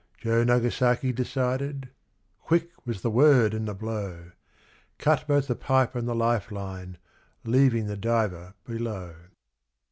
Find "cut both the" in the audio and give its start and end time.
4.97-5.53